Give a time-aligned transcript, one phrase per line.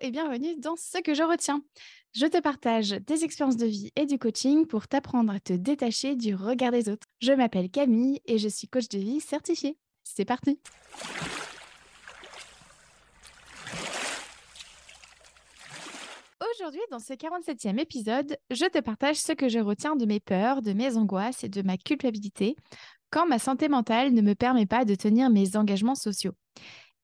[0.00, 1.62] et bienvenue dans Ce que je retiens.
[2.14, 6.16] Je te partage des expériences de vie et du coaching pour t'apprendre à te détacher
[6.16, 7.06] du regard des autres.
[7.20, 9.76] Je m'appelle Camille et je suis coach de vie certifiée.
[10.02, 10.58] C'est parti
[16.54, 20.62] Aujourd'hui, dans ce 47e épisode, je te partage ce que je retiens de mes peurs,
[20.62, 22.56] de mes angoisses et de ma culpabilité
[23.10, 26.32] quand ma santé mentale ne me permet pas de tenir mes engagements sociaux.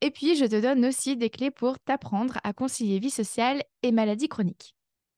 [0.02, 3.92] Et puis, je te donne aussi des clés pour t'apprendre à concilier vie sociale et
[3.92, 4.74] maladie chronique.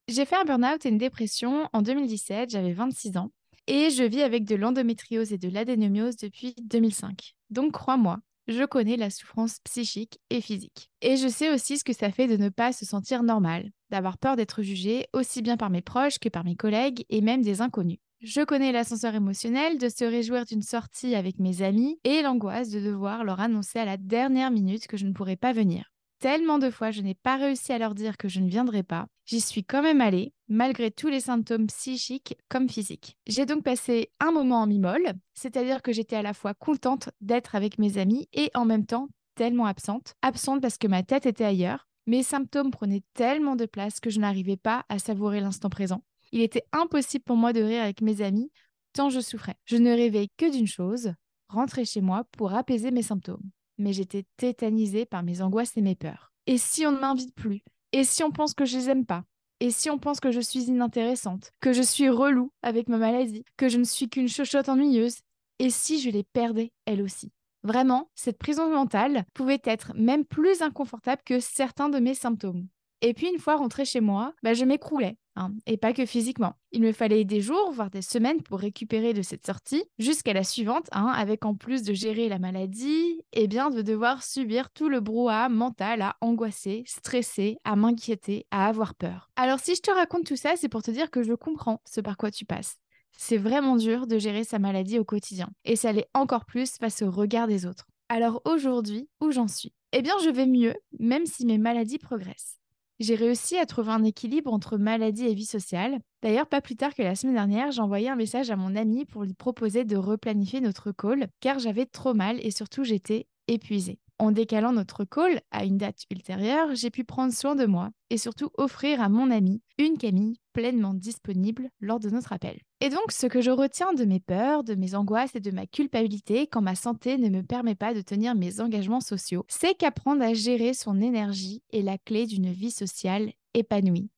[0.08, 3.30] J'ai fait un burn-out et une dépression en 2017, j'avais 26 ans,
[3.66, 7.34] et je vis avec de l'endométriose et de l'adénomiose depuis 2005.
[7.50, 10.90] Donc crois-moi, je connais la souffrance psychique et physique.
[11.02, 14.16] Et je sais aussi ce que ça fait de ne pas se sentir normal, d'avoir
[14.16, 17.60] peur d'être jugé aussi bien par mes proches que par mes collègues et même des
[17.60, 17.98] inconnus.
[18.20, 22.80] Je connais l'ascenseur émotionnel de se réjouir d'une sortie avec mes amis et l'angoisse de
[22.80, 25.92] devoir leur annoncer à la dernière minute que je ne pourrais pas venir.
[26.18, 29.06] Tellement de fois je n'ai pas réussi à leur dire que je ne viendrai pas,
[29.24, 33.16] j'y suis quand même allée, malgré tous les symptômes psychiques comme physiques.
[33.28, 37.54] J'ai donc passé un moment en mi-molle, c'est-à-dire que j'étais à la fois contente d'être
[37.54, 39.06] avec mes amis et en même temps
[39.36, 40.14] tellement absente.
[40.22, 44.18] Absente parce que ma tête était ailleurs, mes symptômes prenaient tellement de place que je
[44.18, 46.02] n'arrivais pas à savourer l'instant présent.
[46.32, 48.50] Il était impossible pour moi de rire avec mes amis
[48.92, 49.56] tant je souffrais.
[49.64, 51.12] Je ne rêvais que d'une chose,
[51.48, 53.50] rentrer chez moi pour apaiser mes symptômes.
[53.78, 56.32] Mais j'étais tétanisée par mes angoisses et mes peurs.
[56.46, 57.62] Et si on ne m'invite plus?
[57.92, 59.22] Et si on pense que je les aime pas?
[59.60, 61.52] Et si on pense que je suis inintéressante?
[61.60, 63.44] Que je suis relou avec ma maladie?
[63.56, 65.18] Que je ne suis qu'une chochotte ennuyeuse?
[65.58, 67.32] Et si je les perdais, elles aussi?
[67.64, 72.68] Vraiment, cette prison mentale pouvait être même plus inconfortable que certains de mes symptômes.
[73.00, 75.16] Et puis une fois rentrée chez moi, bah, je m'écroulais.
[75.38, 76.56] Hein, et pas que physiquement.
[76.72, 80.42] Il me fallait des jours, voire des semaines pour récupérer de cette sortie, jusqu'à la
[80.42, 84.70] suivante, hein, avec en plus de gérer la maladie, et eh bien de devoir subir
[84.70, 89.30] tout le brouhaha mental à angoisser, stresser, à m'inquiéter, à avoir peur.
[89.36, 92.00] Alors si je te raconte tout ça, c'est pour te dire que je comprends ce
[92.00, 92.74] par quoi tu passes.
[93.16, 97.00] C'est vraiment dur de gérer sa maladie au quotidien, et ça l'est encore plus face
[97.02, 97.86] au regard des autres.
[98.08, 99.72] Alors aujourd'hui, où j'en suis?
[99.92, 102.58] Eh bien, je vais mieux, même si mes maladies progressent
[103.00, 105.98] j'ai réussi à trouver un équilibre entre maladie et vie sociale.
[106.22, 109.04] D'ailleurs, pas plus tard que la semaine dernière, j'ai envoyé un message à mon ami
[109.04, 113.98] pour lui proposer de replanifier notre call car j'avais trop mal et surtout j'étais épuisée.
[114.18, 118.18] En décalant notre call à une date ultérieure, j'ai pu prendre soin de moi et
[118.18, 122.58] surtout offrir à mon ami une Camille pleinement disponible lors de notre appel.
[122.80, 125.66] Et donc, ce que je retiens de mes peurs, de mes angoisses et de ma
[125.66, 130.22] culpabilité quand ma santé ne me permet pas de tenir mes engagements sociaux, c'est qu'apprendre
[130.22, 134.10] à gérer son énergie est la clé d'une vie sociale épanouie.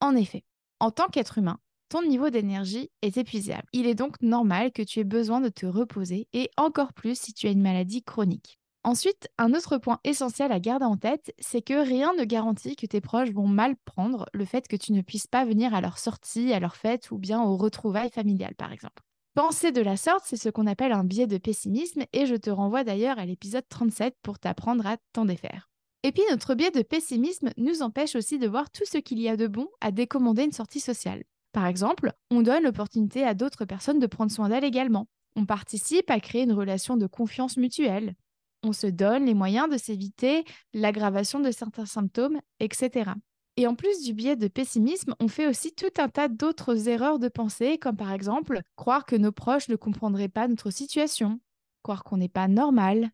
[0.00, 0.44] En effet,
[0.80, 3.68] en tant qu'être humain, ton niveau d'énergie est épuisable.
[3.72, 7.32] Il est donc normal que tu aies besoin de te reposer et encore plus si
[7.32, 8.58] tu as une maladie chronique.
[8.86, 12.84] Ensuite, un autre point essentiel à garder en tête, c'est que rien ne garantit que
[12.84, 15.96] tes proches vont mal prendre le fait que tu ne puisses pas venir à leur
[15.96, 19.02] sortie, à leur fête ou bien aux retrouvailles familiales, par exemple.
[19.34, 22.50] Penser de la sorte, c'est ce qu'on appelle un biais de pessimisme et je te
[22.50, 25.70] renvoie d'ailleurs à l'épisode 37 pour t'apprendre à t'en défaire.
[26.02, 29.30] Et puis notre biais de pessimisme nous empêche aussi de voir tout ce qu'il y
[29.30, 31.24] a de bon à décommander une sortie sociale.
[31.52, 35.06] Par exemple, on donne l'opportunité à d'autres personnes de prendre soin d'elles également.
[35.36, 38.14] On participe à créer une relation de confiance mutuelle
[38.64, 43.12] on se donne les moyens de s'éviter l'aggravation de certains symptômes, etc.
[43.56, 47.18] Et en plus du biais de pessimisme, on fait aussi tout un tas d'autres erreurs
[47.18, 51.40] de pensée, comme par exemple croire que nos proches ne comprendraient pas notre situation,
[51.82, 53.10] croire qu'on n'est pas normal,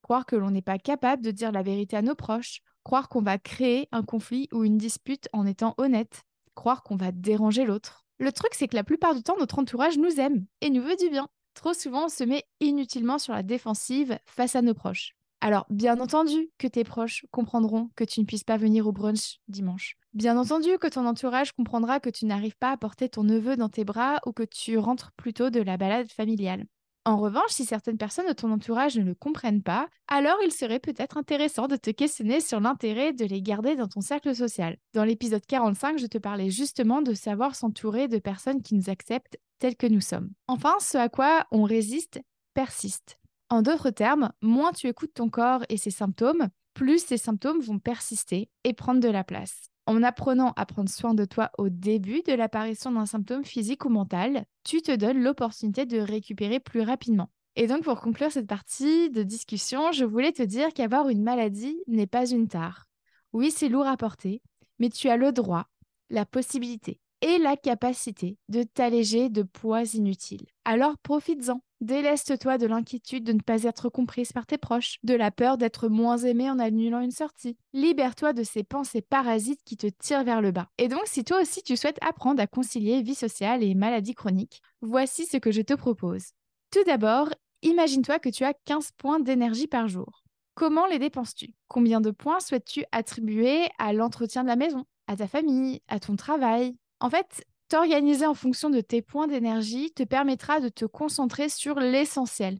[0.00, 3.20] croire que l'on n'est pas capable de dire la vérité à nos proches, croire qu'on
[3.22, 6.22] va créer un conflit ou une dispute en étant honnête,
[6.54, 8.06] croire qu'on va déranger l'autre.
[8.18, 10.96] Le truc, c'est que la plupart du temps, notre entourage nous aime et nous veut
[10.96, 11.28] du bien.
[11.54, 15.14] Trop souvent, on se met inutilement sur la défensive face à nos proches.
[15.40, 19.40] Alors, bien entendu que tes proches comprendront que tu ne puisses pas venir au brunch
[19.48, 19.96] dimanche.
[20.14, 23.68] Bien entendu que ton entourage comprendra que tu n'arrives pas à porter ton neveu dans
[23.68, 26.66] tes bras ou que tu rentres plutôt de la balade familiale.
[27.04, 30.78] En revanche, si certaines personnes de ton entourage ne le comprennent pas, alors il serait
[30.78, 34.76] peut-être intéressant de te questionner sur l'intérêt de les garder dans ton cercle social.
[34.94, 39.36] Dans l'épisode 45, je te parlais justement de savoir s'entourer de personnes qui nous acceptent
[39.70, 40.30] que nous sommes.
[40.48, 42.20] Enfin, ce à quoi on résiste
[42.54, 43.18] persiste.
[43.48, 47.78] En d'autres termes, moins tu écoutes ton corps et ses symptômes, plus ces symptômes vont
[47.78, 49.68] persister et prendre de la place.
[49.86, 53.88] En apprenant à prendre soin de toi au début de l'apparition d'un symptôme physique ou
[53.88, 57.30] mental, tu te donnes l'opportunité de récupérer plus rapidement.
[57.56, 61.76] Et donc pour conclure cette partie de discussion, je voulais te dire qu'avoir une maladie
[61.86, 62.86] n'est pas une tare.
[63.32, 64.40] Oui, c'est lourd à porter,
[64.78, 65.66] mais tu as le droit,
[66.10, 70.46] la possibilité et la capacité de t'alléger de poids inutiles.
[70.64, 71.62] Alors profites-en.
[71.80, 75.88] Déleste-toi de l'inquiétude de ne pas être comprise par tes proches, de la peur d'être
[75.88, 77.56] moins aimé en annulant une sortie.
[77.72, 80.68] Libère-toi de ces pensées parasites qui te tirent vers le bas.
[80.78, 84.62] Et donc, si toi aussi tu souhaites apprendre à concilier vie sociale et maladie chronique,
[84.80, 86.26] voici ce que je te propose.
[86.70, 87.30] Tout d'abord,
[87.62, 90.22] imagine-toi que tu as 15 points d'énergie par jour.
[90.54, 91.54] Comment les dépenses-tu?
[91.66, 96.14] Combien de points souhaites-tu attribuer à l'entretien de la maison, à ta famille, à ton
[96.14, 96.76] travail?
[97.02, 101.80] En fait, T'organiser en fonction de tes points d'énergie te permettra de te concentrer sur
[101.80, 102.58] l'essentiel.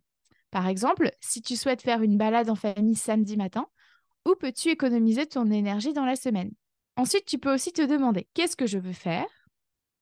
[0.51, 3.67] Par exemple, si tu souhaites faire une balade en famille samedi matin,
[4.25, 6.51] où peux-tu économiser ton énergie dans la semaine?
[6.97, 9.27] Ensuite, tu peux aussi te demander qu'est-ce que je veux faire?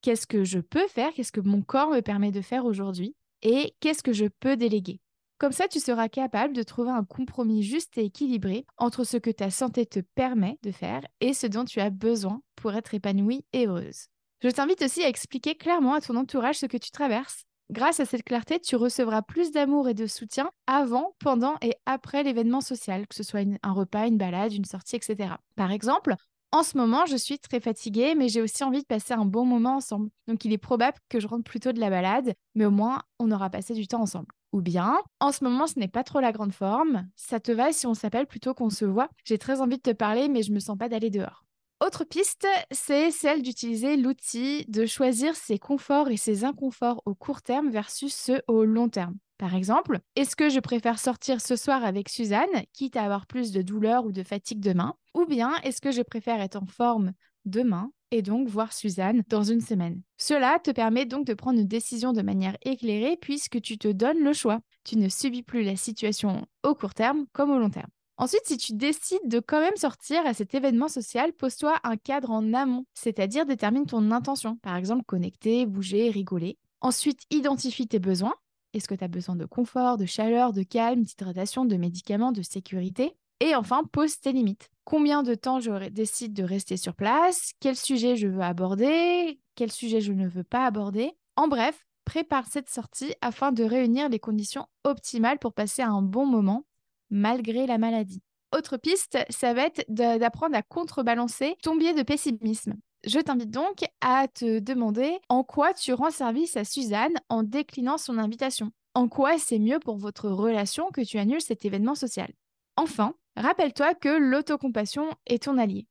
[0.01, 1.13] Qu'est-ce que je peux faire?
[1.13, 3.17] Qu'est-ce que mon corps me permet de faire aujourd'hui?
[3.43, 5.01] Et qu'est-ce que je peux déléguer?
[5.39, 9.31] Comme ça, tu seras capable de trouver un compromis juste et équilibré entre ce que
[9.31, 13.45] ta santé te permet de faire et ce dont tu as besoin pour être épanouie
[13.53, 14.07] et heureuse.
[14.43, 17.45] Je t'invite aussi à expliquer clairement à ton entourage ce que tu traverses.
[17.71, 22.23] Grâce à cette clarté, tu recevras plus d'amour et de soutien avant, pendant et après
[22.23, 25.35] l'événement social, que ce soit un repas, une balade, une sortie, etc.
[25.57, 26.15] Par exemple,
[26.53, 29.45] en ce moment, je suis très fatiguée, mais j'ai aussi envie de passer un bon
[29.45, 30.09] moment ensemble.
[30.27, 33.31] Donc il est probable que je rentre plutôt de la balade, mais au moins on
[33.31, 34.33] aura passé du temps ensemble.
[34.53, 37.07] Ou bien, en ce moment, ce n'est pas trop la grande forme.
[37.15, 39.11] Ça te va si on s'appelle plutôt qu'on se voit?
[39.25, 41.45] J'ai très envie de te parler, mais je me sens pas d'aller dehors.
[41.85, 47.41] Autre piste, c'est celle d'utiliser l'outil de choisir ses conforts et ses inconforts au court
[47.41, 49.17] terme versus ceux au long terme.
[49.39, 53.51] Par exemple, est-ce que je préfère sortir ce soir avec Suzanne, quitte à avoir plus
[53.51, 54.95] de douleur ou de fatigue demain?
[55.15, 57.13] Ou bien est-ce que je préfère être en forme
[57.47, 60.03] demain et donc voir Suzanne dans une semaine?
[60.19, 64.23] Cela te permet donc de prendre une décision de manière éclairée puisque tu te donnes
[64.23, 64.61] le choix.
[64.85, 67.89] Tu ne subis plus la situation au court terme comme au long terme.
[68.21, 72.31] Ensuite, si tu décides de quand même sortir à cet événement social, pose-toi un cadre
[72.31, 76.59] en amont, c'est-à-dire détermine ton intention, par exemple connecter, bouger, rigoler.
[76.83, 78.35] Ensuite, identifie tes besoins.
[78.75, 82.43] Est-ce que tu as besoin de confort, de chaleur, de calme, d'hydratation, de médicaments, de
[82.43, 83.17] sécurité?
[83.41, 84.69] Et enfin, pose tes limites.
[84.85, 87.53] Combien de temps je décide de rester sur place?
[87.59, 89.41] Quel sujet je veux aborder?
[89.55, 91.13] Quel sujet je ne veux pas aborder?
[91.37, 96.27] En bref, prépare cette sortie afin de réunir les conditions optimales pour passer un bon
[96.27, 96.65] moment
[97.11, 98.23] malgré la maladie.
[98.57, 102.75] Autre piste, ça va être d'apprendre à contrebalancer ton biais de pessimisme.
[103.05, 107.97] Je t'invite donc à te demander en quoi tu rends service à Suzanne en déclinant
[107.97, 108.73] son invitation.
[108.95, 112.33] En quoi c'est mieux pour votre relation que tu annules cet événement social?
[112.77, 115.87] Enfin, rappelle-toi que l'autocompassion est ton allié.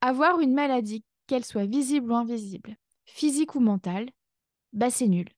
[0.00, 4.08] Avoir une maladie, qu'elle soit visible ou invisible, physique ou mentale,
[4.72, 5.28] bah c'est nul.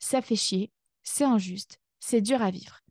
[0.00, 0.70] Ça fait chier,
[1.02, 2.81] c'est injuste, c'est dur à vivre.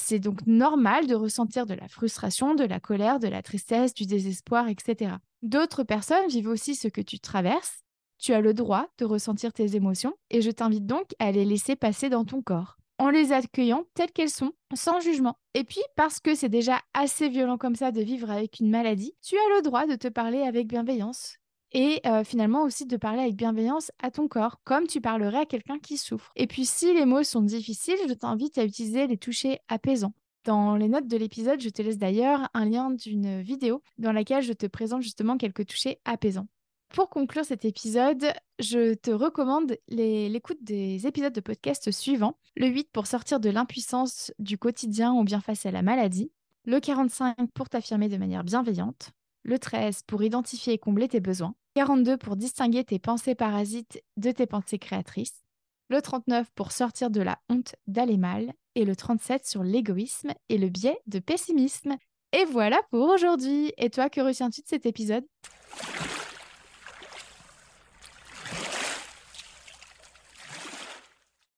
[0.00, 4.06] C'est donc normal de ressentir de la frustration, de la colère, de la tristesse, du
[4.06, 5.16] désespoir, etc.
[5.42, 7.82] D'autres personnes vivent aussi ce que tu traverses.
[8.18, 11.76] Tu as le droit de ressentir tes émotions et je t'invite donc à les laisser
[11.76, 15.36] passer dans ton corps en les accueillant telles qu'elles sont, sans jugement.
[15.54, 19.14] Et puis, parce que c'est déjà assez violent comme ça de vivre avec une maladie,
[19.22, 21.36] tu as le droit de te parler avec bienveillance,
[21.72, 25.78] et finalement aussi de parler avec bienveillance à ton corps, comme tu parlerais à quelqu'un
[25.78, 26.32] qui souffre.
[26.36, 30.14] Et puis si les mots sont difficiles, je t'invite à utiliser les touchés apaisants.
[30.44, 34.42] Dans les notes de l'épisode, je te laisse d'ailleurs un lien d'une vidéo dans laquelle
[34.42, 36.46] je te présente justement quelques touchés apaisants.
[36.88, 42.38] Pour conclure cet épisode, je te recommande l'écoute des épisodes de podcast suivants.
[42.56, 46.32] Le 8 pour sortir de l'impuissance du quotidien ou bien face à la maladie.
[46.64, 49.10] Le 45 pour t'affirmer de manière bienveillante
[49.48, 54.30] le 13 pour identifier et combler tes besoins, 42 pour distinguer tes pensées parasites de
[54.30, 55.42] tes pensées créatrices,
[55.88, 60.58] le 39 pour sortir de la honte d'aller mal, et le 37 sur l'égoïsme et
[60.58, 61.96] le biais de pessimisme.
[62.32, 63.72] Et voilà pour aujourd'hui.
[63.78, 65.24] Et toi, que retiens-tu de cet épisode?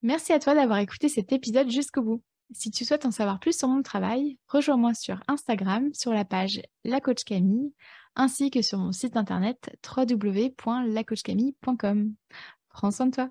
[0.01, 2.23] Merci à toi d'avoir écouté cet épisode jusqu'au bout.
[2.53, 6.61] Si tu souhaites en savoir plus sur mon travail, rejoins-moi sur Instagram sur la page
[6.83, 7.71] La Coach Camille
[8.15, 12.13] ainsi que sur mon site internet www.lacoachcamille.com.
[12.69, 13.29] Prends soin de toi.